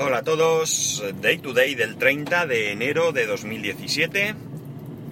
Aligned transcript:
Hola 0.00 0.18
a 0.18 0.22
todos, 0.22 1.02
Day 1.20 1.38
to 1.38 1.52
Day 1.52 1.74
del 1.74 1.96
30 1.96 2.46
de 2.46 2.70
enero 2.70 3.10
de 3.10 3.26
2017. 3.26 4.36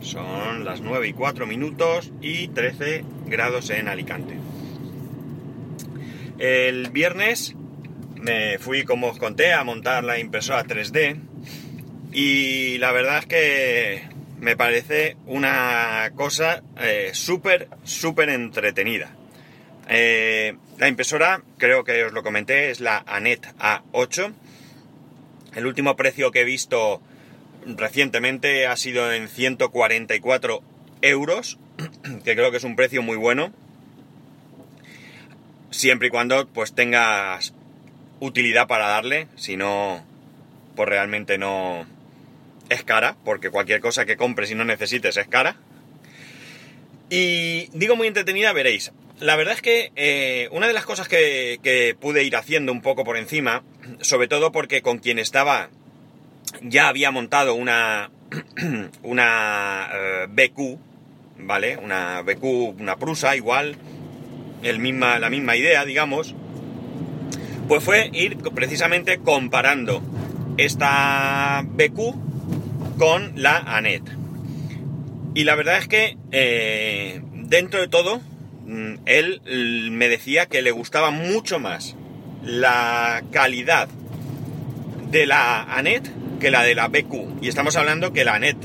Son 0.01 0.65
las 0.65 0.81
9 0.81 1.09
y 1.09 1.13
4 1.13 1.45
minutos 1.45 2.13
y 2.21 2.47
13 2.47 3.05
grados 3.27 3.71
en 3.71 3.89
Alicante. 3.89 4.37
El 6.39 6.91
viernes 6.91 7.57
me 8.15 8.61
fui, 8.61 8.85
como 8.85 9.09
os 9.09 9.19
conté, 9.19 9.53
a 9.53 9.65
montar 9.65 10.05
la 10.05 10.21
impresora 10.21 10.65
3D 10.65 11.19
y 12.13 12.79
la 12.79 12.93
verdad 12.93 13.19
es 13.19 13.27
que 13.27 14.03
me 14.39 14.57
parece 14.57 15.17
una 15.27 16.13
cosa 16.15 16.63
eh, 16.81 17.11
súper, 17.13 17.69
súper 17.83 18.29
entretenida. 18.29 19.11
Eh, 19.89 20.57
la 20.79 20.87
impresora, 20.87 21.43
creo 21.59 21.83
que 21.83 22.05
os 22.05 22.13
lo 22.13 22.23
comenté, 22.23 22.71
es 22.71 22.79
la 22.79 23.03
ANET 23.05 23.47
A8. 23.59 24.46
El 25.57 25.67
último 25.67 25.97
precio 25.97 26.31
que 26.31 26.43
he 26.43 26.45
visto 26.45 27.01
recientemente 27.65 28.67
ha 28.67 28.77
sido 28.77 29.11
en 29.11 29.27
144 29.27 30.63
euros, 31.01 31.59
que 32.25 32.37
creo 32.37 32.51
que 32.51 32.59
es 32.59 32.65
un 32.65 32.77
precio 32.77 33.03
muy 33.03 33.17
bueno. 33.17 33.55
Siempre 35.71 36.09
y 36.09 36.11
cuando 36.11 36.47
pues 36.47 36.75
tengas 36.75 37.55
utilidad 38.21 38.67
para 38.67 38.87
darle, 38.87 39.29
si 39.37 39.57
no, 39.57 40.05
pues 40.77 40.91
realmente 40.91 41.39
no 41.39 41.87
es 42.69 42.85
cara, 42.85 43.17
porque 43.25 43.49
cualquier 43.49 43.81
cosa 43.81 44.05
que 44.05 44.19
compres 44.19 44.51
y 44.51 44.55
no 44.55 44.65
necesites 44.67 45.17
es 45.17 45.27
cara. 45.27 45.57
Y 47.09 47.69
digo 47.73 47.97
muy 47.97 48.09
entretenida, 48.09 48.53
veréis. 48.53 48.93
La 49.19 49.35
verdad 49.37 49.55
es 49.55 49.63
que 49.63 49.93
eh, 49.97 50.49
una 50.53 50.67
de 50.67 50.75
las 50.75 50.85
cosas 50.85 51.09
que, 51.09 51.97
pude 52.01 52.25
ir 52.25 52.37
haciendo 52.37 52.71
un 52.71 52.83
poco 52.83 53.03
por 53.03 53.17
encima, 53.17 53.63
sobre 54.03 54.29
todo 54.29 54.53
porque 54.53 54.83
con 54.83 54.99
quien 54.99 55.19
estaba 55.19 55.71
ya 56.61 56.89
había 56.89 57.11
montado 57.11 57.55
una, 57.55 58.11
una 59.03 59.89
eh, 59.93 60.27
BQ, 60.29 60.79
¿vale? 61.39 61.79
Una 61.79 62.21
BQ, 62.23 62.45
una 62.79 62.97
prusa 62.97 63.35
igual, 63.37 63.77
el 64.63 64.79
misma, 64.81 65.19
la 65.19 65.31
misma 65.31 65.57
idea, 65.57 65.87
digamos, 65.87 66.35
pues 67.69 67.83
fue 67.83 68.11
ir 68.13 68.37
precisamente 68.55 69.19
comparando 69.19 70.03
esta 70.59 71.65
BQ 71.65 72.99
con 72.99 73.33
la 73.35 73.57
ANET. 73.57 74.03
Y 75.35 75.45
la 75.45 75.55
verdad 75.55 75.79
es 75.79 75.89
que 75.89 76.19
eh, 76.33 77.23
dentro 77.33 77.81
de 77.81 77.89
todo, 77.89 78.21
él 79.07 79.41
me 79.93 80.09
decía 80.09 80.47
que 80.47 80.63
le 80.63 80.71
gustaba 80.71 81.11
mucho 81.11 81.59
más 81.59 81.97
la 82.43 83.23
calidad 83.31 83.89
de 85.11 85.27
la 85.27 85.63
ANET 85.63 86.11
que 86.41 86.51
la 86.51 86.63
de 86.63 86.75
la 86.75 86.89
BQ. 86.89 87.43
Y 87.43 87.49
estamos 87.49 87.77
hablando 87.77 88.13
que 88.13 88.25
la 88.25 88.35
ANET, 88.35 88.57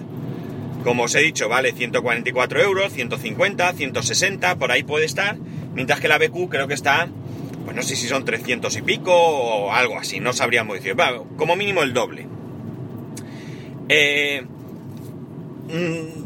como 0.83 1.03
os 1.03 1.16
he 1.16 1.19
dicho, 1.19 1.49
vale 1.49 1.72
144 1.72 2.61
euros, 2.61 2.94
150, 2.94 3.73
160, 3.73 4.55
por 4.55 4.72
ahí 4.72 4.83
puede 4.83 5.05
estar. 5.05 5.38
Mientras 5.73 5.99
que 5.99 6.07
la 6.07 6.17
BQ 6.17 6.49
creo 6.49 6.67
que 6.67 6.73
está, 6.73 7.07
pues 7.63 7.75
no 7.75 7.81
sé 7.83 7.95
si 7.95 8.07
son 8.07 8.25
300 8.25 8.75
y 8.75 8.81
pico 8.81 9.13
o 9.13 9.72
algo 9.72 9.97
así, 9.97 10.19
no 10.19 10.33
sabríamos 10.33 10.75
decir. 10.75 10.95
como 11.38 11.55
mínimo 11.55 11.83
el 11.83 11.94
doble. 11.94 12.27
Eh, 13.88 14.44
mm, 15.67 16.20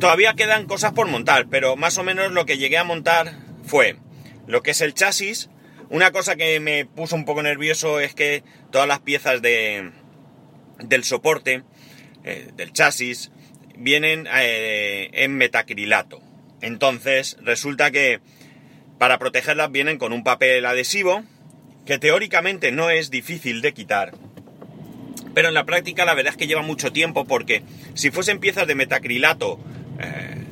Todavía 0.00 0.34
quedan 0.34 0.66
cosas 0.66 0.92
por 0.92 1.08
montar, 1.08 1.48
pero 1.50 1.74
más 1.74 1.98
o 1.98 2.04
menos 2.04 2.30
lo 2.30 2.46
que 2.46 2.56
llegué 2.56 2.78
a 2.78 2.84
montar 2.84 3.32
fue 3.64 3.96
lo 4.46 4.62
que 4.62 4.70
es 4.70 4.80
el 4.80 4.94
chasis. 4.94 5.50
Una 5.90 6.12
cosa 6.12 6.36
que 6.36 6.60
me 6.60 6.84
puso 6.84 7.16
un 7.16 7.24
poco 7.24 7.42
nervioso 7.42 7.98
es 7.98 8.14
que 8.14 8.44
todas 8.70 8.86
las 8.86 9.00
piezas 9.00 9.42
de, 9.42 9.90
del 10.78 11.02
soporte, 11.02 11.64
eh, 12.22 12.48
del 12.54 12.72
chasis, 12.72 13.32
vienen 13.76 14.28
eh, 14.32 15.10
en 15.14 15.36
metacrilato. 15.36 16.20
Entonces, 16.60 17.36
resulta 17.40 17.90
que 17.90 18.20
para 18.98 19.18
protegerlas 19.18 19.72
vienen 19.72 19.98
con 19.98 20.12
un 20.12 20.22
papel 20.22 20.64
adhesivo 20.64 21.24
que 21.86 21.98
teóricamente 21.98 22.70
no 22.70 22.90
es 22.90 23.10
difícil 23.10 23.62
de 23.62 23.74
quitar. 23.74 24.12
Pero 25.34 25.48
en 25.48 25.54
la 25.54 25.64
práctica 25.64 26.04
la 26.04 26.14
verdad 26.14 26.32
es 26.32 26.36
que 26.36 26.46
lleva 26.46 26.62
mucho 26.62 26.92
tiempo 26.92 27.24
porque 27.24 27.62
si 27.94 28.10
fuesen 28.10 28.40
piezas 28.40 28.66
de 28.66 28.74
metacrilato 28.74 29.58
eh, 29.98 30.44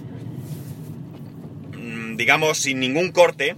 mm, 1.77 2.17
digamos, 2.17 2.59
sin 2.59 2.81
ningún 2.81 3.13
corte, 3.13 3.57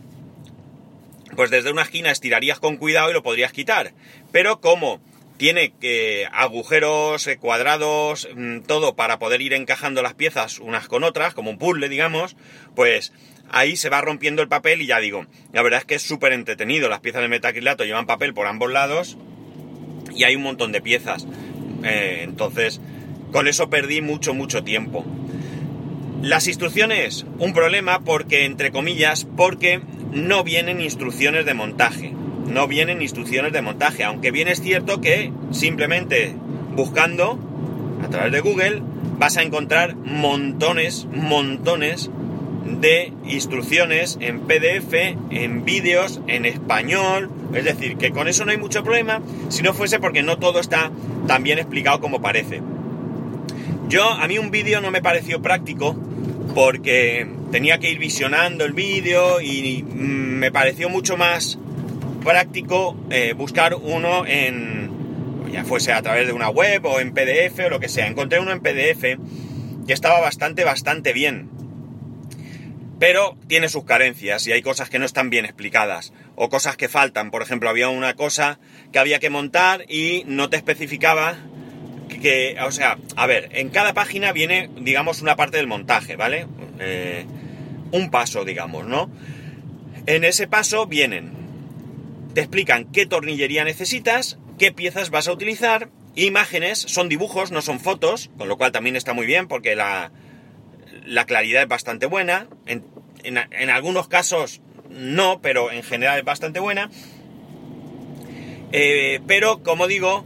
pues 1.37 1.50
desde 1.50 1.71
una 1.71 1.82
esquina 1.82 2.10
estirarías 2.10 2.59
con 2.59 2.76
cuidado 2.76 3.10
y 3.10 3.15
lo 3.15 3.22
podrías 3.22 3.53
quitar. 3.53 3.93
Pero 4.32 4.60
como 4.60 5.00
tiene 5.38 5.72
que 5.81 6.27
agujeros 6.32 7.27
eh, 7.28 7.38
cuadrados, 7.38 8.28
mm, 8.34 8.60
todo 8.60 8.97
para 8.97 9.19
poder 9.19 9.41
ir 9.41 9.54
encajando 9.54 10.03
las 10.03 10.15
piezas 10.15 10.59
unas 10.59 10.88
con 10.88 11.04
otras, 11.04 11.34
como 11.34 11.50
un 11.50 11.59
puzzle, 11.59 11.88
digamos, 11.88 12.37
pues 12.75 13.12
ahí 13.50 13.77
se 13.77 13.88
va 13.88 14.00
rompiendo 14.00 14.43
el 14.43 14.48
papel 14.48 14.82
y 14.82 14.87
ya 14.87 14.98
digo, 14.98 15.27
la 15.53 15.62
verdad 15.62 15.81
es 15.81 15.87
que 15.87 15.94
es 15.94 16.03
súper 16.03 16.32
entretenido. 16.32 16.88
Las 16.88 17.00
piezas 17.00 17.22
de 17.22 17.28
metacrilato 17.28 17.84
llevan 17.84 18.06
papel 18.06 18.34
por 18.34 18.47
ambos 18.47 18.71
lados 18.71 19.16
y 20.15 20.25
hay 20.25 20.37
un 20.37 20.43
montón 20.43 20.72
de 20.72 20.81
piezas. 20.81 21.27
Eh, 21.84 22.22
entonces, 22.25 22.81
con 23.32 23.47
eso 23.47 23.71
perdí 23.71 24.00
mucho, 24.00 24.34
mucho 24.34 24.65
tiempo. 24.65 25.04
Las 26.23 26.49
instrucciones, 26.49 27.27
un 27.39 27.53
problema 27.53 28.01
porque, 28.01 28.45
entre 28.45 28.73
comillas, 28.73 29.25
porque 29.37 29.81
no 30.12 30.43
vienen 30.43 30.81
instrucciones 30.81 31.47
de 31.47 31.55
montaje. 31.55 32.12
No 32.49 32.67
vienen 32.67 33.03
instrucciones 33.03 33.53
de 33.53 33.62
montaje, 33.62 34.03
aunque 34.03 34.33
bien 34.33 34.49
es 34.49 34.61
cierto 34.61 35.01
que 35.01 35.33
simplemente 35.53 36.34
buscando 36.75 37.39
a 38.05 38.09
través 38.09 38.33
de 38.33 38.41
Google 38.41 38.83
vas 39.17 39.37
a 39.37 39.43
encontrar 39.43 39.95
montones, 39.95 41.07
montones 41.12 42.11
de 42.65 43.12
instrucciones 43.25 44.19
en 44.21 44.41
PDF, 44.41 44.95
en 45.31 45.65
vídeos, 45.65 46.21
en 46.27 46.47
español. 46.47 47.31
Es 47.55 47.65
decir, 47.65 47.97
que 47.97 48.11
con 48.11 48.27
eso 48.27 48.45
no 48.45 48.51
hay 48.51 48.59
mucho 48.59 48.83
problema 48.83 49.23
si 49.51 49.62
no 49.62 49.73
fuese 49.73 50.01
porque 50.01 50.25
no 50.25 50.39
todo 50.39 50.59
está 50.59 50.91
tan 51.28 51.45
bien 51.45 51.61
explicado 51.61 52.01
como 52.01 52.21
parece. 52.21 52.61
Yo, 53.89 54.11
a 54.11 54.27
mí 54.27 54.37
un 54.37 54.51
vídeo 54.51 54.81
no 54.81 54.91
me 54.91 55.01
pareció 55.01 55.41
práctico 55.41 55.97
porque 56.59 57.25
tenía 57.53 57.79
que 57.79 57.89
ir 57.89 58.01
visionando 58.01 58.65
el 58.65 58.73
vídeo 58.73 59.41
y 59.41 59.85
mm, 59.85 59.95
me 59.95 60.51
pareció 60.51 60.89
mucho 60.89 61.17
más 61.17 61.57
práctico 62.25 62.97
eh, 63.11 63.33
buscar 63.33 63.77
uno 63.77 64.27
en, 64.27 64.91
ya 65.53 65.65
fuese 65.65 65.93
a 65.93 66.03
través 66.03 66.27
de 66.27 66.33
una 66.33 66.49
web 66.49 66.85
o 66.85 66.99
en 66.99 67.15
PDF 67.15 67.61
o 67.67 67.71
lo 67.71 67.79
que 67.79 67.89
sea. 67.89 68.09
Encontré 68.09 68.41
uno 68.41 68.51
en 68.51 68.59
PDF 68.59 69.03
que 69.87 69.93
estaba 69.93 70.19
bastante, 70.19 70.65
bastante 70.65 71.13
bien. 71.13 71.49
Pero 72.99 73.39
tiene 73.47 73.69
sus 73.69 73.85
carencias 73.85 74.45
y 74.49 74.53
hay 74.53 74.61
cosas 74.61 74.91
que 74.91 74.99
no 74.99 75.05
están 75.05 75.31
bien 75.31 75.45
explicadas 75.45 76.13
o 76.35 76.49
cosas 76.49 76.77
que 76.77 76.89
faltan. 76.89 77.31
Por 77.31 77.43
ejemplo, 77.43 77.71
había 77.71 77.89
una 77.89 78.17
cosa 78.17 78.59
que 78.91 78.99
había 78.99 79.21
que 79.21 79.31
montar 79.31 79.85
y 79.89 80.25
no 80.27 80.51
te 80.51 80.57
especificaba 80.57 81.37
que, 82.19 82.56
o 82.65 82.71
sea, 82.71 82.99
a 83.17 83.27
ver, 83.27 83.49
en 83.53 83.71
cada 83.71 83.95
página 83.95 84.33
viene, 84.33 84.71
digamos, 84.81 85.23
una 85.23 85.37
parte 85.37 85.56
del 85.56 85.67
montaje, 85.67 86.17
¿vale? 86.17 86.47
Eh, 86.79 87.25
un 87.93 88.11
paso, 88.11 88.45
digamos, 88.45 88.87
¿no? 88.87 89.11
En 90.06 90.25
ese 90.25 90.47
paso 90.49 90.87
vienen, 90.87 91.33
te 92.34 92.41
explican 92.41 92.87
qué 92.93 93.07
tornillería 93.07 93.65
necesitas, 93.65 94.39
qué 94.59 94.73
piezas 94.73 95.11
vas 95.11 95.28
a 95.28 95.33
utilizar, 95.33 95.91
imágenes, 96.15 96.78
son 96.78 97.09
dibujos, 97.09 97.53
no 97.53 97.62
son 97.62 97.81
fotos, 97.81 98.31
con 98.39 98.49
lo 98.49 98.57
cual 98.57 98.73
también 98.73 98.97
está 98.97 99.12
muy 99.12 99.27
bien 99.27 99.49
porque 99.49 99.77
la, 99.77 100.11
la 101.05 101.27
claridad 101.27 101.62
es 101.62 101.69
bastante 101.69 102.07
buena, 102.07 102.49
en, 102.67 102.84
en, 103.23 103.71
algunos 103.71 104.09
casos 104.09 104.61
no, 104.91 105.41
pero 105.41 105.71
en 105.71 105.83
general 105.83 106.19
es 106.19 106.25
bastante 106.25 106.61
buena. 106.61 106.91
Eh, 108.73 109.21
pero, 109.27 109.62
como 109.62 109.87
digo, 109.87 110.25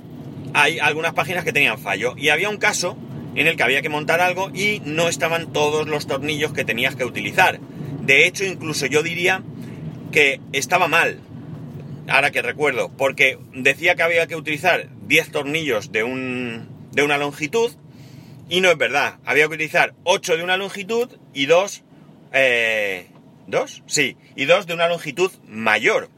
hay 0.55 0.79
algunas 0.79 1.15
páginas 1.15 1.45
que 1.45 1.53
tenían 1.53 1.79
fallo. 1.79 2.15
Y 2.17 2.29
había 2.29 2.51
un 2.51 2.57
caso 2.57 2.97
en 3.35 3.47
el 3.47 3.57
que 3.57 3.63
había 3.63 3.83
que 3.83 3.89
montar 3.89 4.21
algo 4.21 4.51
y 4.55 4.81
no 4.85 5.09
estaban 5.09 5.53
todos 5.53 5.89
los 5.89 6.07
tornillos 6.07 6.53
que 6.53 6.65
tenías 6.65 6.97
que 6.97 7.05
utilizar. 7.05 7.61
De 8.01 8.27
hecho, 8.27 8.45
incluso 8.45 8.87
yo 8.87 9.03
diría 9.03 9.43
que 10.11 10.41
estaba 10.53 10.89
mal. 10.89 11.21
Ahora 12.09 12.31
que 12.31 12.43
recuerdo, 12.43 12.91
porque 12.97 13.39
decía 13.55 13.95
que 13.95 14.03
había 14.03 14.27
que 14.27 14.37
utilizar 14.37 14.89
10 15.07 15.31
tornillos 15.31 15.93
de, 15.93 16.03
un, 16.03 16.69
de 16.91 17.03
una 17.03 17.17
longitud 17.17 17.71
y 18.49 18.61
no 18.61 18.71
es 18.71 18.77
verdad. 18.77 19.19
Había 19.25 19.47
que 19.49 19.55
utilizar 19.55 19.95
8 20.05 20.37
de 20.37 20.45
una 20.45 20.57
longitud 20.57 21.09
y 21.33 21.47
2... 21.47 21.85
Eh, 22.35 23.07
¿Dos? 23.47 23.83
Sí, 23.87 24.17
y 24.37 24.45
dos 24.45 24.67
de 24.67 24.75
una 24.75 24.89
longitud 24.89 25.31
mayor. 25.49 26.09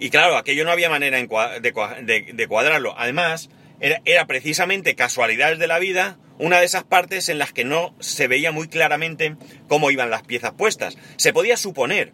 Y 0.00 0.10
claro, 0.10 0.36
aquello 0.36 0.64
no 0.64 0.72
había 0.72 0.88
manera 0.88 1.18
de 1.18 2.46
cuadrarlo. 2.48 2.94
Además, 2.98 3.50
era, 3.80 4.26
precisamente 4.26 4.94
casualidades 4.94 5.58
de 5.58 5.66
la 5.66 5.78
vida 5.78 6.18
una 6.38 6.58
de 6.58 6.64
esas 6.64 6.84
partes 6.84 7.28
en 7.28 7.38
las 7.38 7.52
que 7.52 7.64
no 7.64 7.94
se 8.00 8.26
veía 8.26 8.50
muy 8.50 8.68
claramente 8.68 9.36
cómo 9.68 9.90
iban 9.90 10.08
las 10.08 10.22
piezas 10.22 10.52
puestas. 10.52 10.96
Se 11.16 11.34
podía 11.34 11.58
suponer, 11.58 12.12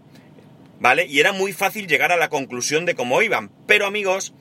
¿vale? 0.81 1.07
Y 1.07 1.21
era 1.21 1.33
muy 1.33 1.53
fácil 1.53 1.87
llegar 1.87 2.11
a 2.11 2.17
la 2.17 2.29
conclusión 2.29 2.87
de 2.87 2.97
cómo 2.97 3.23
iban. 3.23 3.53
Pero 3.69 3.87
amigos, 3.87 4.35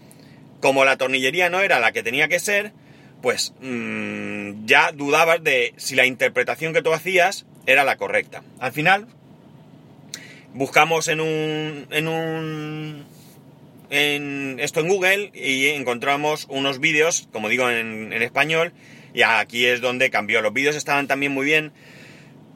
como 0.59 0.83
la 0.83 0.97
tornillería 0.97 1.51
no 1.51 1.59
era 1.59 1.79
la 1.79 1.91
que 1.91 2.01
tenía 2.01 2.27
que 2.27 2.39
ser, 2.39 2.73
pues 3.21 3.53
mm, 3.61 4.65
ya 4.65 4.91
dudabas 4.91 5.43
de 5.43 5.75
si 5.77 5.93
la 5.93 6.07
interpretación 6.07 6.73
que 6.73 6.81
tú 6.81 6.93
hacías 6.93 7.45
era 7.67 7.83
la 7.83 7.97
correcta. 7.97 8.41
Al 8.59 8.71
final, 8.71 9.07
buscamos 10.55 11.07
en 11.09 11.21
un, 11.21 11.87
en 11.91 12.07
un, 12.07 13.05
en 13.89 14.57
esto 14.59 14.79
en 14.79 14.87
Google 14.87 15.31
y 15.33 15.67
encontramos 15.67 16.47
unos 16.49 16.79
vídeos, 16.79 17.27
como 17.31 17.49
digo 17.49 17.69
en, 17.69 18.13
español, 18.13 18.73
y 19.13 19.21
aquí 19.21 19.65
es 19.65 19.81
donde 19.81 20.09
cambió. 20.09 20.41
Los 20.41 20.53
vídeos 20.53 20.75
estaban 20.75 21.07
también 21.07 21.31
muy 21.31 21.45
bien, 21.45 21.71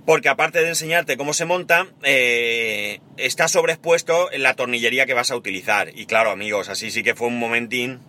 porque 0.05 0.29
aparte 0.29 0.61
de 0.61 0.69
enseñarte 0.69 1.17
cómo 1.17 1.33
se 1.33 1.45
monta, 1.45 1.87
eh, 2.03 2.99
está 3.17 3.47
sobreexpuesto 3.47 4.31
en 4.31 4.43
la 4.43 4.55
tornillería 4.55 5.05
que 5.05 5.13
vas 5.13 5.31
a 5.31 5.35
utilizar. 5.35 5.91
Y 5.95 6.05
claro, 6.05 6.31
amigos, 6.31 6.69
así 6.69 6.91
sí 6.91 7.03
que 7.03 7.15
fue 7.15 7.27
un 7.27 7.39
momentín 7.39 7.99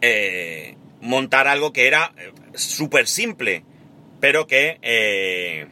eh, 0.00 0.76
montar 1.00 1.48
algo 1.48 1.72
que 1.72 1.86
era 1.86 2.12
eh, 2.18 2.32
súper 2.54 3.06
simple, 3.06 3.64
pero 4.20 4.46
que... 4.46 5.68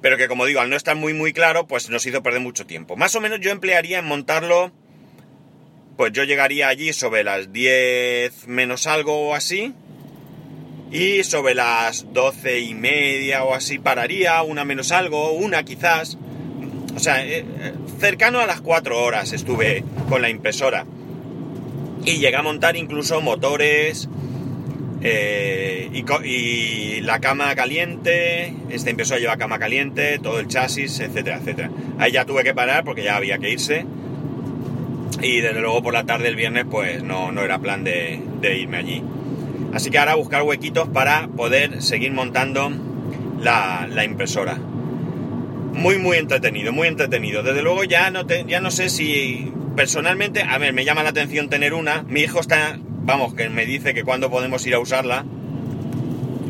pero 0.00 0.16
que 0.16 0.28
como 0.28 0.46
digo, 0.46 0.60
al 0.60 0.70
no 0.70 0.76
estar 0.76 0.96
muy 0.96 1.12
muy 1.12 1.32
claro, 1.32 1.66
pues 1.66 1.90
nos 1.90 2.06
hizo 2.06 2.22
perder 2.22 2.40
mucho 2.40 2.66
tiempo. 2.66 2.96
Más 2.96 3.14
o 3.14 3.20
menos 3.20 3.40
yo 3.40 3.50
emplearía 3.50 3.98
en 3.98 4.06
montarlo, 4.06 4.72
pues 6.00 6.14
yo 6.14 6.24
llegaría 6.24 6.68
allí 6.68 6.94
sobre 6.94 7.24
las 7.24 7.52
10 7.52 8.48
menos 8.48 8.86
algo 8.86 9.28
o 9.28 9.34
así, 9.34 9.74
y 10.90 11.22
sobre 11.24 11.54
las 11.54 12.10
doce 12.14 12.60
y 12.60 12.72
media 12.72 13.44
o 13.44 13.52
así 13.52 13.78
pararía, 13.78 14.40
una 14.40 14.64
menos 14.64 14.92
algo, 14.92 15.32
una 15.32 15.62
quizás. 15.62 16.16
O 16.96 16.98
sea, 16.98 17.22
eh, 17.22 17.44
eh, 17.44 17.74
cercano 17.98 18.40
a 18.40 18.46
las 18.46 18.62
cuatro 18.62 19.04
horas 19.04 19.34
estuve 19.34 19.84
con 20.08 20.22
la 20.22 20.30
impresora. 20.30 20.86
Y 22.06 22.12
llegué 22.12 22.36
a 22.36 22.42
montar 22.42 22.76
incluso 22.76 23.20
motores 23.20 24.08
eh, 25.02 25.90
y, 26.24 27.00
la 27.02 27.20
cama 27.20 27.54
caliente. 27.54 28.54
Esta 28.70 28.88
impresora 28.88 29.20
lleva 29.20 29.36
cama 29.36 29.58
caliente, 29.58 30.18
todo 30.18 30.40
el 30.40 30.48
chasis, 30.48 30.98
etcétera, 31.00 31.40
etcétera. 31.40 31.70
Ahí 31.98 32.10
ya 32.10 32.24
tuve 32.24 32.42
que 32.42 32.54
parar 32.54 32.84
porque 32.84 33.04
ya 33.04 33.16
había 33.16 33.36
que 33.36 33.50
irse. 33.50 33.84
Y 35.22 35.40
desde 35.40 35.60
luego 35.60 35.82
por 35.82 35.92
la 35.92 36.04
tarde 36.04 36.24
del 36.24 36.36
viernes 36.36 36.64
pues 36.70 37.02
no, 37.02 37.32
no 37.32 37.42
era 37.42 37.58
plan 37.58 37.84
de 37.84 38.20
irme 38.42 38.78
allí. 38.78 39.02
Así 39.72 39.90
que 39.90 39.98
ahora 39.98 40.14
buscar 40.16 40.42
huequitos 40.42 40.88
para 40.88 41.28
poder 41.28 41.80
seguir 41.82 42.12
montando 42.12 42.72
la, 43.40 44.04
impresora. 44.04 44.56
Muy, 44.56 45.98
muy 45.98 46.16
entretenido, 46.18 46.72
muy 46.72 46.88
entretenido. 46.88 47.42
Desde 47.42 47.62
luego 47.62 47.84
ya 47.84 48.10
no, 48.10 48.26
ya 48.26 48.60
no 48.60 48.70
sé 48.70 48.88
si 48.88 49.52
personalmente, 49.76 50.42
a 50.42 50.58
ver, 50.58 50.72
me 50.72 50.84
llama 50.84 51.02
la 51.02 51.10
atención 51.10 51.48
tener 51.48 51.72
una. 51.72 52.02
Mi 52.02 52.20
hijo 52.20 52.40
está, 52.40 52.78
vamos, 52.80 53.34
que 53.34 53.48
me 53.48 53.64
dice 53.64 53.94
que 53.94 54.02
cuando 54.02 54.30
podemos 54.30 54.66
ir 54.66 54.74
a 54.74 54.80
usarla. 54.80 55.24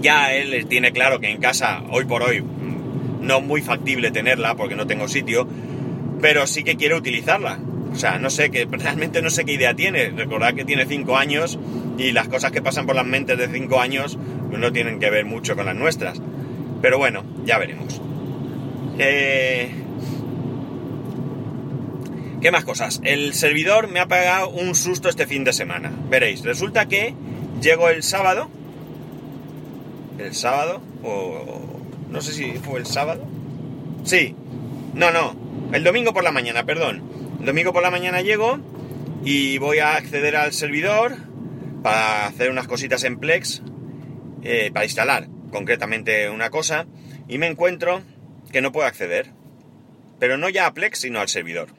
Ya 0.00 0.32
él 0.32 0.66
tiene 0.66 0.92
claro 0.92 1.20
que 1.20 1.30
en 1.30 1.42
casa, 1.42 1.82
hoy 1.90 2.06
por 2.06 2.22
hoy, 2.22 2.42
no 3.20 3.36
es 3.36 3.44
muy 3.44 3.60
factible 3.60 4.10
tenerla 4.10 4.54
porque 4.54 4.74
no 4.74 4.86
tengo 4.86 5.08
sitio, 5.08 5.46
pero 6.22 6.46
sí 6.46 6.64
que 6.64 6.76
quiere 6.76 6.94
utilizarla. 6.94 7.58
O 7.92 7.96
sea, 7.96 8.18
no 8.18 8.30
sé, 8.30 8.50
que 8.50 8.66
realmente 8.66 9.20
no 9.22 9.30
sé 9.30 9.44
qué 9.44 9.52
idea 9.52 9.74
tiene. 9.74 10.10
Recordad 10.10 10.54
que 10.54 10.64
tiene 10.64 10.86
5 10.86 11.16
años 11.16 11.58
y 11.98 12.12
las 12.12 12.28
cosas 12.28 12.52
que 12.52 12.62
pasan 12.62 12.86
por 12.86 12.94
las 12.96 13.06
mentes 13.06 13.36
de 13.36 13.48
5 13.48 13.80
años 13.80 14.18
no 14.50 14.72
tienen 14.72 15.00
que 15.00 15.10
ver 15.10 15.24
mucho 15.24 15.56
con 15.56 15.66
las 15.66 15.76
nuestras. 15.76 16.20
Pero 16.80 16.98
bueno, 16.98 17.24
ya 17.44 17.58
veremos. 17.58 18.00
Eh, 18.98 19.70
¿Qué 22.40 22.50
más 22.50 22.64
cosas? 22.64 23.00
El 23.04 23.34
servidor 23.34 23.88
me 23.88 24.00
ha 24.00 24.06
pegado 24.06 24.48
un 24.48 24.74
susto 24.74 25.08
este 25.08 25.26
fin 25.26 25.44
de 25.44 25.52
semana. 25.52 25.92
Veréis, 26.08 26.42
resulta 26.42 26.88
que 26.88 27.14
llego 27.60 27.88
el 27.90 28.02
sábado. 28.02 28.48
El 30.18 30.34
sábado, 30.34 30.80
o. 31.02 31.80
No 32.10 32.20
sé 32.20 32.32
si 32.32 32.52
fue 32.52 32.80
el 32.80 32.86
sábado. 32.86 33.24
Sí. 34.04 34.34
No, 34.94 35.10
no. 35.10 35.34
El 35.72 35.84
domingo 35.84 36.12
por 36.12 36.24
la 36.24 36.32
mañana, 36.32 36.64
perdón. 36.64 37.02
Domingo 37.44 37.72
por 37.72 37.82
la 37.82 37.90
mañana 37.90 38.20
llego 38.20 38.60
y 39.24 39.56
voy 39.56 39.78
a 39.78 39.96
acceder 39.96 40.36
al 40.36 40.52
servidor 40.52 41.16
para 41.82 42.26
hacer 42.26 42.50
unas 42.50 42.68
cositas 42.68 43.02
en 43.04 43.18
Plex, 43.18 43.62
eh, 44.42 44.70
para 44.74 44.84
instalar 44.84 45.26
concretamente 45.50 46.28
una 46.28 46.50
cosa, 46.50 46.86
y 47.28 47.38
me 47.38 47.46
encuentro 47.46 48.02
que 48.52 48.60
no 48.60 48.72
puedo 48.72 48.86
acceder. 48.86 49.30
Pero 50.18 50.36
no 50.36 50.50
ya 50.50 50.66
a 50.66 50.74
Plex, 50.74 50.98
sino 50.98 51.18
al 51.18 51.28
servidor. 51.28 51.70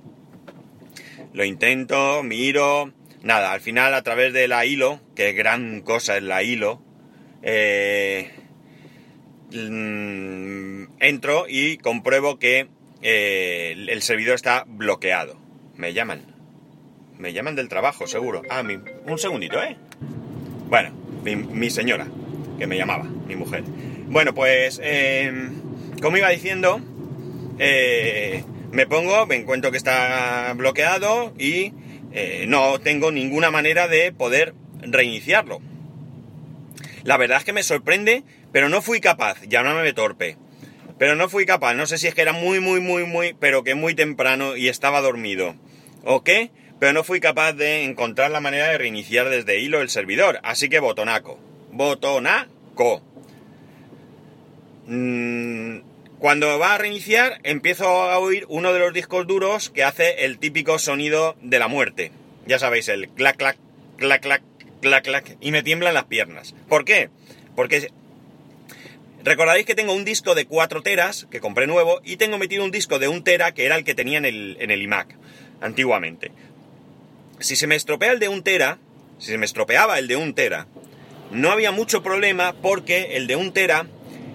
Lo 1.31 1.46
intento, 1.46 2.24
miro, 2.24 2.92
nada, 3.22 3.52
al 3.52 3.62
final 3.62 3.94
a 3.94 4.02
través 4.02 4.34
de 4.34 4.48
la 4.48 4.66
hilo, 4.66 5.00
que 5.16 5.34
gran 5.34 5.81
cosa 5.81 6.18
es 6.18 6.24
la 6.24 6.42
hilo, 6.42 6.81
eh, 7.44 8.31
mm, 9.52 10.86
entro 11.00 11.46
y 11.48 11.78
compruebo 11.78 12.40
que 12.40 12.68
eh, 13.04 13.75
el 13.90 14.02
servidor 14.02 14.34
está 14.36 14.63
bloqueado. 14.68 15.40
Me 15.81 15.94
llaman. 15.94 16.22
Me 17.18 17.33
llaman 17.33 17.56
del 17.56 17.68
trabajo, 17.68 18.06
seguro. 18.06 18.44
Ah, 18.51 18.62
un 19.07 19.18
segundito, 19.18 19.60
¿eh? 19.63 19.78
Bueno, 20.69 20.92
mi, 21.24 21.72
señora, 21.72 22.06
que 22.60 22.68
me 22.68 22.78
llamaba, 22.78 23.06
mi 23.06 23.36
mujer. 23.36 23.63
Bueno, 24.06 24.36
pues, 24.36 24.80
em, 24.83 25.60
como 26.00 26.18
iba 26.18 26.30
diciendo, 26.30 26.80
eh, 27.57 28.44
me 28.72 28.86
pongo, 28.86 29.25
me 29.25 29.38
encuentro 29.38 29.72
que 29.72 29.78
está 29.78 30.54
bloqueado 30.56 31.33
y 31.39 31.74
eh, 32.12 32.45
no 32.48 32.80
tengo 32.80 33.12
ninguna 33.12 33.50
manera 33.50 33.88
de 33.88 34.12
poder 34.12 34.54
reiniciarlo. 34.81 35.62
La 37.04 37.18
verdad 37.18 37.39
es 37.39 37.44
que 37.44 37.54
me 37.54 37.63
sorprende, 37.63 38.24
pero 38.51 38.69
no 38.69 38.84
fui 38.84 39.01
capaz, 39.01 39.42
llamándome 39.48 39.94
torpe. 39.94 40.38
Pero 41.00 41.16
no 41.16 41.27
fui 41.27 41.48
capaz, 41.48 41.74
no 41.74 41.88
sé 41.88 41.98
si 41.98 42.06
es 42.06 42.13
que 42.13 42.22
era 42.22 42.34
muy, 42.34 42.60
muy, 42.60 42.81
muy, 42.81 43.04
muy, 43.06 43.34
pero 43.34 43.63
que 43.63 43.74
muy 43.74 43.95
temprano 43.95 44.56
y 44.56 44.68
estaba 44.68 45.01
dormido. 45.01 45.56
¿O 46.03 46.24
qué? 46.24 46.51
Pero 46.80 46.94
no 46.94 47.03
fui 47.03 47.19
capaz 47.19 47.53
de 47.53 47.83
encontrar 47.83 48.31
la 48.31 48.39
manera 48.39 48.69
de 48.69 48.77
reiniciar 48.77 49.30
desde 49.30 49.59
hilo 49.59 49.81
el 49.81 49.89
servidor. 49.89 50.39
Así 50.44 50.68
que 50.68 50.80
botonaco. 50.80 51.39
Botonaco. 51.71 53.03
Mm, 54.88 55.81
cuando 56.18 56.57
va 56.57 56.74
a 56.74 56.77
reiniciar, 56.80 57.39
empiezo 57.44 57.86
a 57.86 58.18
oír 58.18 58.45
uno 58.50 58.74
de 58.74 58.80
los 58.80 58.94
discos 58.94 59.27
duros 59.27 59.69
que 59.69 59.83
hace 59.83 60.25
el 60.25 60.39
típico 60.39 60.80
sonido 60.80 61.36
de 61.42 61.59
la 61.59 61.68
muerte. 61.68 62.12
Ya 62.48 62.57
sabéis, 62.57 62.89
el 62.89 63.09
clac, 63.09 63.38
clac, 63.38 63.57
clac, 63.98 64.21
clac, 64.21 64.42
clac, 64.81 65.03
clac. 65.03 65.38
Y 65.39 65.51
me 65.51 65.62
tiemblan 65.62 65.93
las 65.93 66.05
piernas. 66.05 66.55
¿Por 66.67 66.84
qué? 66.84 67.10
Porque 67.55 67.91
Recordaréis 69.24 69.67
que 69.67 69.75
tengo 69.75 69.93
un 69.93 70.03
disco 70.03 70.34
de 70.34 70.46
4 70.46 70.81
teras, 70.81 71.27
que 71.29 71.39
compré 71.39 71.67
nuevo, 71.67 72.01
y 72.03 72.17
tengo 72.17 72.39
metido 72.39 72.65
un 72.65 72.72
disco 72.72 72.98
de 72.98 73.08
1 73.08 73.22
tera, 73.22 73.53
que 73.53 73.65
era 73.65 73.75
el 73.75 73.84
que 73.84 73.93
tenía 73.93 74.17
en 74.17 74.25
el 74.25 74.81
iMac, 74.81 75.15
antiguamente. 75.62 76.32
Si 77.39 77.56
se 77.56 77.68
me 77.68 77.75
estropea 77.75 78.12
el 78.12 78.20
de 78.20 78.30
1 78.30 78.44
tera, 78.44 78.77
si 79.18 79.27
se 79.27 79.38
me 79.38 79.46
estropeaba 79.46 79.98
el 80.00 80.08
de 80.08 80.15
1 80.15 80.34
tera, 80.34 80.68
no 81.32 81.51
había 81.51 81.72
mucho 81.72 82.03
problema 82.03 82.53
porque 82.62 83.15
el 83.15 83.27
de 83.27 83.36
1 83.36 83.53
tera 83.53 83.88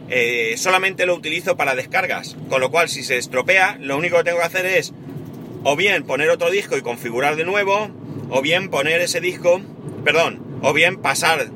eh, 0.09 0.55
solamente 0.57 1.07
lo 1.07 1.15
utilizo 1.15 1.57
para 1.57 1.75
descargas. 1.75 2.37
Con 2.49 2.61
lo 2.61 2.71
cual, 2.71 2.89
si 2.89 3.03
se 3.03 3.19
estropea, 3.19 3.77
lo 3.81 3.97
único 3.97 4.17
que 4.19 4.25
tengo 4.25 4.39
que 4.39 4.45
hacer 4.45 4.67
es 4.67 4.93
o 5.65 5.75
bien 5.77 6.05
poner 6.05 6.31
otro 6.31 6.51
disco 6.51 6.77
y 6.77 6.83
configurar 6.83 7.37
de 7.37 7.45
nuevo, 7.45 7.91
o 8.31 8.41
bien 8.41 8.71
poner 8.71 9.01
ese 9.01 9.21
disco, 9.21 9.61
perdón, 10.05 10.41
o 10.63 10.73
bien 10.73 10.97
pasar 10.99 11.49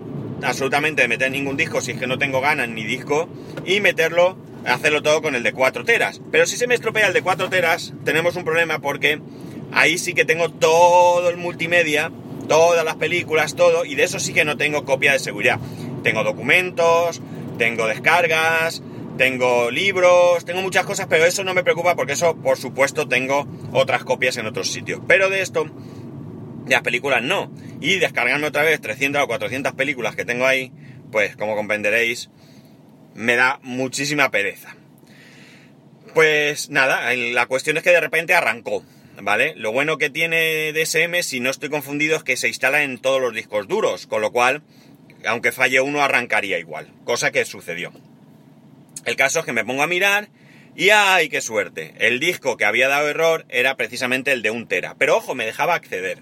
absolutamente 0.42 1.02
de 1.02 1.08
meter 1.08 1.30
ningún 1.30 1.56
disco 1.56 1.80
si 1.80 1.92
es 1.92 1.98
que 1.98 2.06
no 2.06 2.18
tengo 2.18 2.40
ganas 2.40 2.68
ni 2.68 2.84
disco 2.84 3.28
y 3.64 3.80
meterlo, 3.80 4.36
hacerlo 4.64 5.02
todo 5.02 5.22
con 5.22 5.34
el 5.34 5.42
de 5.42 5.52
4 5.52 5.84
teras. 5.84 6.20
Pero 6.32 6.46
si 6.46 6.56
se 6.56 6.66
me 6.66 6.74
estropea 6.74 7.06
el 7.06 7.12
de 7.12 7.22
4 7.22 7.48
teras, 7.50 7.92
tenemos 8.04 8.36
un 8.36 8.44
problema 8.44 8.80
porque 8.80 9.20
ahí 9.72 9.98
sí 9.98 10.14
que 10.14 10.24
tengo 10.24 10.50
todo 10.50 11.28
el 11.28 11.36
multimedia, 11.36 12.10
todas 12.48 12.84
las 12.84 12.96
películas, 12.96 13.54
todo, 13.54 13.84
y 13.84 13.94
de 13.94 14.04
eso 14.04 14.18
sí 14.18 14.32
que 14.32 14.44
no 14.44 14.56
tengo 14.56 14.84
copia 14.84 15.12
de 15.12 15.18
seguridad. 15.18 15.58
Tengo 16.02 16.24
documentos, 16.24 17.20
tengo 17.58 17.86
descargas, 17.86 18.82
tengo 19.18 19.70
libros, 19.70 20.44
tengo 20.44 20.62
muchas 20.62 20.86
cosas, 20.86 21.06
pero 21.08 21.26
eso 21.26 21.44
no 21.44 21.54
me 21.54 21.62
preocupa 21.62 21.94
porque 21.94 22.14
eso, 22.14 22.36
por 22.36 22.56
supuesto, 22.56 23.06
tengo 23.06 23.46
otras 23.72 24.04
copias 24.04 24.36
en 24.38 24.46
otros 24.46 24.70
sitios. 24.70 25.00
Pero 25.06 25.28
de 25.28 25.42
esto 25.42 25.66
las 26.66 26.82
películas 26.82 27.22
no. 27.22 27.52
Y 27.80 27.98
descargarme 27.98 28.46
otra 28.46 28.62
vez 28.62 28.80
300 28.80 29.22
o 29.22 29.26
400 29.26 29.72
películas 29.74 30.16
que 30.16 30.24
tengo 30.24 30.46
ahí, 30.46 30.72
pues 31.12 31.36
como 31.36 31.56
comprenderéis, 31.56 32.30
me 33.14 33.36
da 33.36 33.60
muchísima 33.62 34.30
pereza. 34.30 34.74
Pues 36.14 36.70
nada, 36.70 37.14
la 37.14 37.46
cuestión 37.46 37.76
es 37.76 37.82
que 37.82 37.90
de 37.90 38.00
repente 38.00 38.34
arrancó, 38.34 38.82
¿vale? 39.22 39.54
Lo 39.56 39.72
bueno 39.72 39.98
que 39.98 40.10
tiene 40.10 40.72
DSM, 40.72 41.22
si 41.22 41.40
no 41.40 41.50
estoy 41.50 41.68
confundido, 41.68 42.16
es 42.16 42.22
que 42.22 42.36
se 42.36 42.48
instala 42.48 42.82
en 42.82 42.98
todos 42.98 43.20
los 43.20 43.34
discos 43.34 43.68
duros, 43.68 44.06
con 44.06 44.20
lo 44.20 44.32
cual, 44.32 44.62
aunque 45.24 45.52
falle 45.52 45.80
uno, 45.80 46.02
arrancaría 46.02 46.58
igual, 46.58 46.88
cosa 47.04 47.30
que 47.30 47.44
sucedió. 47.44 47.92
El 49.04 49.16
caso 49.16 49.40
es 49.40 49.44
que 49.44 49.52
me 49.52 49.64
pongo 49.64 49.82
a 49.82 49.86
mirar 49.86 50.28
y 50.76 50.90
¡ay, 50.90 51.28
qué 51.28 51.40
suerte! 51.40 51.94
El 51.98 52.20
disco 52.20 52.56
que 52.56 52.64
había 52.64 52.88
dado 52.88 53.08
error 53.08 53.44
era 53.48 53.76
precisamente 53.76 54.32
el 54.32 54.42
de 54.42 54.50
un 54.50 54.66
tera, 54.66 54.94
pero 54.98 55.16
ojo, 55.16 55.34
me 55.34 55.46
dejaba 55.46 55.74
acceder. 55.74 56.18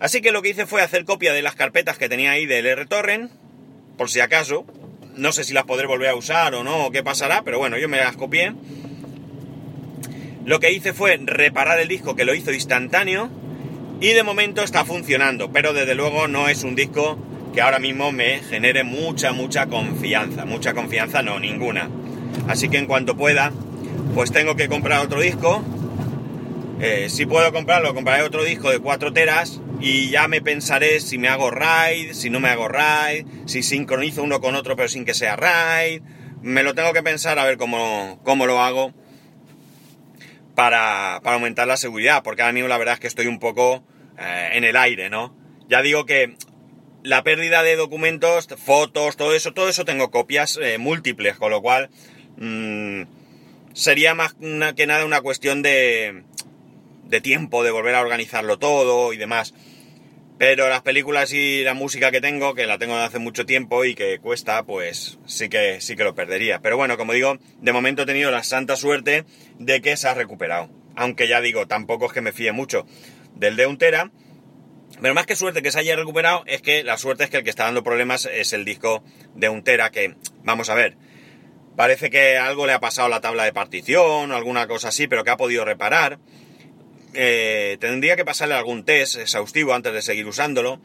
Así 0.00 0.20
que 0.20 0.32
lo 0.32 0.42
que 0.42 0.48
hice 0.48 0.66
fue 0.66 0.82
hacer 0.82 1.04
copia 1.04 1.32
de 1.32 1.42
las 1.42 1.54
carpetas 1.54 1.96
que 1.96 2.08
tenía 2.08 2.32
ahí 2.32 2.44
del 2.44 2.76
RTorrent, 2.76 3.30
por 3.96 4.10
si 4.10 4.20
acaso. 4.20 4.66
No 5.14 5.30
sé 5.32 5.44
si 5.44 5.52
las 5.52 5.64
podré 5.64 5.86
volver 5.86 6.08
a 6.08 6.14
usar 6.14 6.54
o 6.54 6.64
no, 6.64 6.86
o 6.86 6.90
qué 6.90 7.02
pasará, 7.02 7.42
pero 7.42 7.58
bueno, 7.58 7.78
yo 7.78 7.88
me 7.88 7.98
las 7.98 8.16
copié. 8.16 8.52
Lo 10.44 10.58
que 10.58 10.72
hice 10.72 10.92
fue 10.92 11.18
reparar 11.22 11.78
el 11.78 11.88
disco 11.88 12.16
que 12.16 12.24
lo 12.24 12.34
hizo 12.34 12.52
instantáneo 12.52 13.30
y 14.00 14.08
de 14.08 14.24
momento 14.24 14.62
está 14.62 14.84
funcionando, 14.84 15.52
pero 15.52 15.72
desde 15.72 15.94
luego 15.94 16.26
no 16.26 16.48
es 16.48 16.64
un 16.64 16.74
disco 16.74 17.16
que 17.54 17.60
ahora 17.60 17.78
mismo 17.78 18.10
me 18.10 18.40
genere 18.40 18.82
mucha, 18.82 19.32
mucha 19.32 19.66
confianza. 19.66 20.44
Mucha 20.44 20.74
confianza, 20.74 21.22
no, 21.22 21.38
ninguna. 21.38 21.88
Así 22.48 22.68
que 22.68 22.78
en 22.78 22.86
cuanto 22.86 23.16
pueda, 23.16 23.52
pues 24.16 24.32
tengo 24.32 24.56
que 24.56 24.68
comprar 24.68 25.04
otro 25.04 25.20
disco. 25.20 25.62
Eh, 26.80 27.08
si 27.08 27.24
puedo 27.26 27.52
comprarlo, 27.52 27.94
compraré 27.94 28.24
otro 28.24 28.42
disco 28.42 28.70
de 28.70 28.80
4 28.80 29.12
teras 29.12 29.60
y 29.80 30.10
ya 30.10 30.26
me 30.26 30.40
pensaré 30.40 30.98
si 30.98 31.18
me 31.18 31.28
hago 31.28 31.52
RAID, 31.52 32.14
si 32.14 32.30
no 32.30 32.40
me 32.40 32.48
hago 32.48 32.66
RAID, 32.66 33.26
si 33.46 33.62
sincronizo 33.62 34.24
uno 34.24 34.40
con 34.40 34.56
otro 34.56 34.74
pero 34.74 34.88
sin 34.88 35.04
que 35.04 35.14
sea 35.14 35.36
RAID. 35.36 36.02
Me 36.40 36.64
lo 36.64 36.74
tengo 36.74 36.92
que 36.92 37.04
pensar 37.04 37.38
a 37.38 37.44
ver 37.44 37.56
cómo, 37.58 38.18
cómo 38.24 38.46
lo 38.46 38.60
hago 38.60 38.92
para, 40.54 41.20
para, 41.22 41.34
aumentar 41.34 41.66
la 41.66 41.76
seguridad, 41.76 42.22
porque 42.22 42.42
ahora 42.42 42.52
mismo 42.52 42.68
la 42.68 42.78
verdad 42.78 42.94
es 42.94 43.00
que 43.00 43.06
estoy 43.06 43.26
un 43.26 43.38
poco 43.38 43.82
eh, 44.18 44.50
en 44.52 44.64
el 44.64 44.76
aire, 44.76 45.10
¿no? 45.10 45.34
Ya 45.68 45.82
digo 45.82 46.06
que 46.06 46.36
la 47.02 47.22
pérdida 47.22 47.62
de 47.62 47.76
documentos, 47.76 48.48
fotos, 48.64 49.16
todo 49.16 49.34
eso, 49.34 49.52
todo 49.52 49.68
eso 49.68 49.84
tengo 49.84 50.10
copias 50.10 50.58
eh, 50.62 50.78
múltiples, 50.78 51.36
con 51.36 51.50
lo 51.50 51.62
cual 51.62 51.90
mmm, 52.36 53.02
sería 53.72 54.14
más 54.14 54.36
que 54.76 54.86
nada 54.86 55.04
una 55.04 55.20
cuestión 55.20 55.62
de, 55.62 56.24
de 57.04 57.20
tiempo, 57.20 57.64
de 57.64 57.70
volver 57.70 57.94
a 57.94 58.00
organizarlo 58.00 58.58
todo 58.58 59.12
y 59.12 59.16
demás. 59.16 59.54
Pero 60.42 60.68
las 60.68 60.82
películas 60.82 61.32
y 61.32 61.62
la 61.62 61.72
música 61.72 62.10
que 62.10 62.20
tengo, 62.20 62.56
que 62.56 62.66
la 62.66 62.76
tengo 62.76 62.96
de 62.96 63.04
hace 63.04 63.20
mucho 63.20 63.46
tiempo 63.46 63.84
y 63.84 63.94
que 63.94 64.18
cuesta, 64.18 64.64
pues 64.64 65.20
sí 65.24 65.48
que, 65.48 65.80
sí 65.80 65.94
que 65.94 66.02
lo 66.02 66.16
perdería. 66.16 66.58
Pero 66.58 66.76
bueno, 66.76 66.96
como 66.96 67.12
digo, 67.12 67.38
de 67.60 67.72
momento 67.72 68.02
he 68.02 68.06
tenido 68.06 68.32
la 68.32 68.42
santa 68.42 68.74
suerte 68.74 69.24
de 69.60 69.80
que 69.80 69.96
se 69.96 70.08
ha 70.08 70.14
recuperado. 70.14 70.68
Aunque 70.96 71.28
ya 71.28 71.40
digo, 71.40 71.68
tampoco 71.68 72.06
es 72.06 72.12
que 72.12 72.22
me 72.22 72.32
fíe 72.32 72.50
mucho 72.50 72.84
del 73.36 73.54
de 73.54 73.66
Untera. 73.66 74.10
Pero 75.00 75.14
más 75.14 75.26
que 75.26 75.36
suerte 75.36 75.62
que 75.62 75.70
se 75.70 75.78
haya 75.78 75.94
recuperado, 75.94 76.42
es 76.48 76.60
que 76.60 76.82
la 76.82 76.98
suerte 76.98 77.22
es 77.22 77.30
que 77.30 77.36
el 77.36 77.44
que 77.44 77.50
está 77.50 77.66
dando 77.66 77.84
problemas 77.84 78.24
es 78.26 78.52
el 78.52 78.64
disco 78.64 79.04
de 79.36 79.48
Untera, 79.48 79.92
que, 79.92 80.16
vamos 80.42 80.70
a 80.70 80.74
ver, 80.74 80.96
parece 81.76 82.10
que 82.10 82.36
algo 82.36 82.66
le 82.66 82.72
ha 82.72 82.80
pasado 82.80 83.06
a 83.06 83.10
la 83.10 83.20
tabla 83.20 83.44
de 83.44 83.52
partición 83.52 84.32
o 84.32 84.34
alguna 84.34 84.66
cosa 84.66 84.88
así, 84.88 85.06
pero 85.06 85.22
que 85.22 85.30
ha 85.30 85.36
podido 85.36 85.64
reparar. 85.64 86.18
Eh, 87.14 87.76
tendría 87.80 88.16
que 88.16 88.24
pasarle 88.24 88.54
algún 88.54 88.84
test 88.84 89.16
exhaustivo 89.16 89.74
antes 89.74 89.92
de 89.92 90.02
seguir 90.02 90.26
usándolo. 90.26 90.80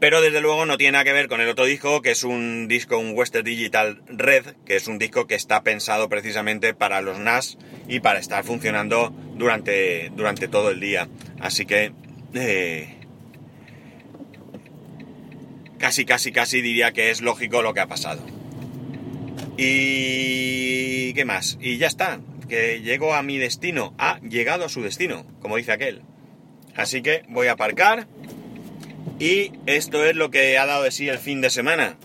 Pero 0.00 0.20
desde 0.20 0.40
luego 0.40 0.66
no 0.66 0.76
tiene 0.76 0.92
nada 0.92 1.04
que 1.04 1.12
ver 1.12 1.28
con 1.28 1.40
el 1.40 1.48
otro 1.48 1.64
disco, 1.64 2.02
que 2.02 2.10
es 2.10 2.24
un 2.24 2.68
disco, 2.68 2.98
un 2.98 3.16
Western 3.16 3.44
Digital 3.44 4.02
Red, 4.08 4.54
que 4.66 4.76
es 4.76 4.86
un 4.86 4.98
disco 4.98 5.26
que 5.26 5.34
está 5.34 5.62
pensado 5.62 6.08
precisamente 6.08 6.74
para 6.74 7.00
los 7.00 7.18
NAS 7.18 7.56
y 7.88 8.00
para 8.00 8.18
estar 8.18 8.44
funcionando 8.44 9.14
durante, 9.34 10.10
durante 10.14 10.48
todo 10.48 10.70
el 10.70 10.80
día. 10.80 11.08
Así 11.40 11.64
que 11.64 11.92
eh, 12.34 12.98
casi, 15.78 16.04
casi, 16.04 16.32
casi 16.32 16.60
diría 16.60 16.92
que 16.92 17.10
es 17.10 17.22
lógico 17.22 17.62
lo 17.62 17.72
que 17.72 17.80
ha 17.80 17.86
pasado. 17.86 18.26
Y... 19.56 20.74
¿qué 21.14 21.24
más? 21.24 21.56
Y 21.60 21.78
ya 21.78 21.86
está 21.86 22.20
que 22.54 22.80
llego 22.82 23.14
a 23.14 23.22
mi 23.22 23.38
destino, 23.38 23.94
ha 23.98 24.20
llegado 24.20 24.64
a 24.64 24.68
su 24.68 24.80
destino, 24.82 25.26
como 25.40 25.56
dice 25.56 25.72
aquel. 25.72 26.02
Así 26.76 27.02
que 27.02 27.24
voy 27.28 27.48
a 27.48 27.52
aparcar 27.52 28.06
y 29.18 29.52
esto 29.66 30.04
es 30.04 30.14
lo 30.14 30.30
que 30.30 30.56
ha 30.56 30.66
dado 30.66 30.84
de 30.84 30.92
sí 30.92 31.08
el 31.08 31.18
fin 31.18 31.40
de 31.40 31.50
semana. 31.50 31.96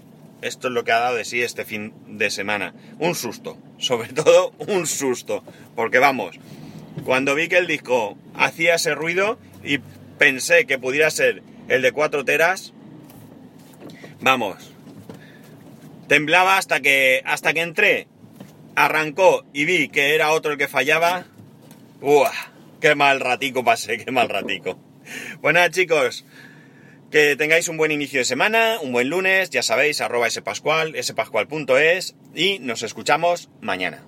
Esto 0.41 0.69
es 0.69 0.73
lo 0.73 0.83
que 0.83 0.91
ha 0.91 0.99
dado 0.99 1.15
de 1.15 1.25
sí 1.25 1.41
este 1.41 1.65
fin 1.65 1.93
de 2.07 2.31
semana. 2.31 2.73
Un 2.97 3.13
susto, 3.13 3.57
sobre 3.77 4.09
todo 4.13 4.53
un 4.67 4.87
susto, 4.87 5.43
porque 5.75 5.99
vamos, 5.99 6.39
cuando 7.05 7.35
vi 7.35 7.47
que 7.47 7.57
el 7.57 7.67
disco 7.67 8.17
hacía 8.33 8.75
ese 8.75 8.95
ruido 8.95 9.37
y 9.63 9.79
pensé 10.17 10.65
que 10.65 10.79
pudiera 10.79 11.11
ser 11.11 11.43
el 11.67 11.83
de 11.83 11.91
4 11.91 12.25
teras, 12.25 12.73
vamos, 14.19 14.71
temblaba 16.07 16.57
hasta 16.57 16.79
que 16.79 17.21
hasta 17.23 17.53
que 17.53 17.61
entré 17.61 18.07
arrancó 18.85 19.45
y 19.53 19.65
vi 19.65 19.89
que 19.89 20.15
era 20.15 20.31
otro 20.31 20.53
el 20.53 20.57
que 20.57 20.69
fallaba, 20.69 21.25
¡Uah! 22.01 22.31
¡Qué 22.79 22.95
mal 22.95 23.19
ratico 23.19 23.63
pasé! 23.63 23.97
¡Qué 23.97 24.11
mal 24.11 24.29
ratico! 24.29 24.79
Bueno 25.41 25.59
chicos, 25.69 26.25
que 27.11 27.35
tengáis 27.35 27.67
un 27.67 27.75
buen 27.75 27.91
inicio 27.91 28.19
de 28.19 28.25
semana, 28.25 28.77
un 28.81 28.93
buen 28.93 29.09
lunes, 29.09 29.49
ya 29.49 29.63
sabéis, 29.63 29.99
arroba 29.99 30.29
spascual, 30.29 30.95
spascual.es 31.01 32.15
y 32.33 32.59
nos 32.59 32.83
escuchamos 32.83 33.49
mañana. 33.59 34.01